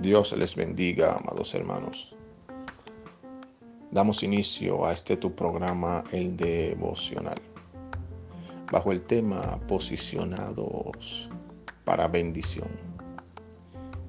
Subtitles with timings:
[0.00, 2.14] Dios les bendiga, amados hermanos.
[3.90, 7.40] Damos inicio a este tu programa, el devocional,
[8.72, 11.30] bajo el tema Posicionados
[11.84, 12.68] para bendición.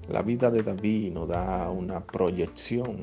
[0.09, 2.97] La vida de David nos da una proyección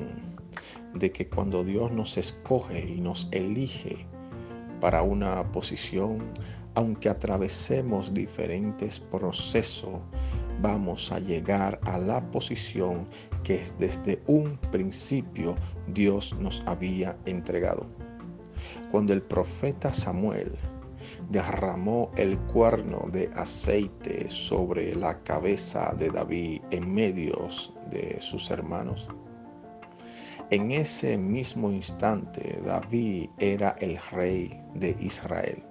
[0.93, 4.05] de que cuando Dios nos escoge y nos elige
[4.81, 6.19] para una posición,
[6.75, 10.01] aunque atravesemos diferentes procesos,
[10.63, 13.05] vamos a llegar a la posición
[13.43, 15.55] que desde un principio
[15.87, 17.85] Dios nos había entregado.
[18.89, 20.55] Cuando el profeta Samuel
[21.29, 27.49] derramó el cuerno de aceite sobre la cabeza de David en medio
[27.91, 29.09] de sus hermanos,
[30.49, 35.61] en ese mismo instante David era el rey de Israel.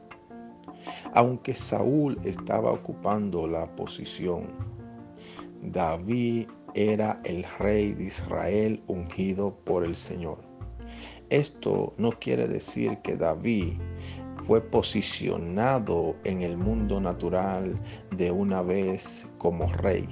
[1.14, 4.71] Aunque Saúl estaba ocupando la posición,
[5.62, 10.38] David era el rey de Israel ungido por el Señor.
[11.30, 13.74] Esto no quiere decir que David
[14.38, 17.80] fue posicionado en el mundo natural
[18.16, 20.08] de una vez como rey,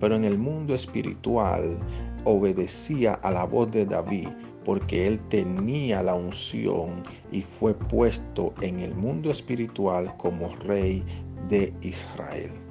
[0.00, 1.78] pero en el mundo espiritual
[2.24, 4.28] obedecía a la voz de David
[4.64, 11.04] porque él tenía la unción y fue puesto en el mundo espiritual como rey
[11.48, 12.61] de Israel.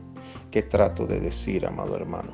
[0.51, 2.31] ¿Qué trato de decir, amado hermano?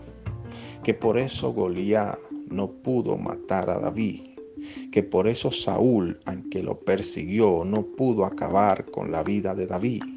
[0.84, 2.18] Que por eso Goliat
[2.50, 4.22] no pudo matar a David,
[4.92, 10.17] que por eso Saúl, aunque lo persiguió, no pudo acabar con la vida de David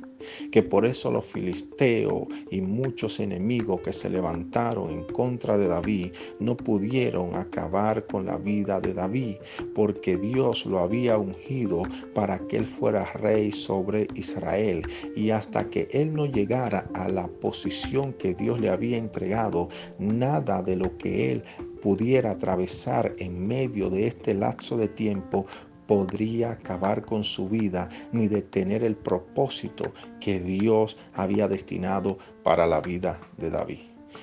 [0.50, 6.12] que por eso los filisteos y muchos enemigos que se levantaron en contra de David
[6.38, 9.36] no pudieron acabar con la vida de David,
[9.74, 11.82] porque Dios lo había ungido
[12.14, 14.82] para que él fuera rey sobre Israel.
[15.16, 20.62] Y hasta que él no llegara a la posición que Dios le había entregado, nada
[20.62, 21.42] de lo que él
[21.80, 25.46] pudiera atravesar en medio de este lapso de tiempo
[25.90, 32.80] podría acabar con su vida ni detener el propósito que Dios había destinado para la
[32.80, 33.80] vida de David.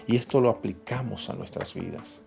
[0.07, 2.21] Y esto lo aplicamos a nuestras vidas.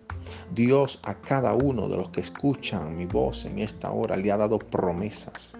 [0.53, 4.37] Dios a cada uno de los que escuchan mi voz en esta hora le ha
[4.37, 5.57] dado promesas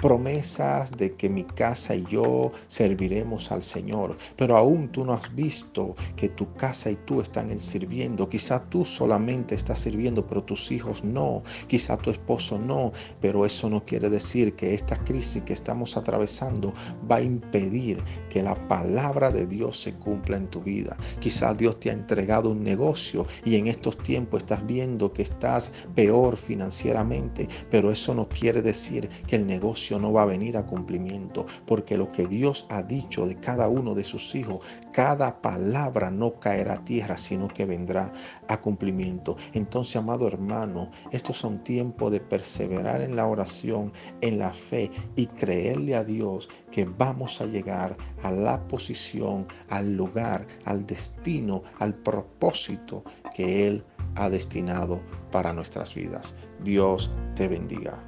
[0.00, 5.34] promesas de que mi casa y yo serviremos al Señor, pero aún tú no has
[5.34, 8.28] visto que tu casa y tú están sirviendo.
[8.28, 11.42] Quizá tú solamente estás sirviendo, pero tus hijos no.
[11.66, 16.72] Quizá tu esposo no, pero eso no quiere decir que esta crisis que estamos atravesando
[17.10, 20.96] va a impedir que la palabra de Dios se cumpla en tu vida.
[21.18, 25.72] Quizá Dios te ha entregado un negocio y en estos tiempos estás viendo que estás
[25.94, 30.66] peor financieramente, pero eso no quiere decir que el negocio no va a venir a
[30.66, 34.60] cumplimiento, porque lo que Dios ha dicho de cada uno de sus hijos,
[34.92, 38.12] cada palabra no caerá a tierra, sino que vendrá
[38.48, 39.36] a cumplimiento.
[39.52, 45.26] Entonces, amado hermano, estos son tiempos de perseverar en la oración, en la fe y
[45.26, 51.94] creerle a Dios que vamos a llegar a la posición, al lugar, al destino, al
[51.94, 53.84] propósito que Él
[54.20, 55.00] ha destinado
[55.32, 56.34] para nuestras vidas.
[56.62, 57.98] Dios te bendiga.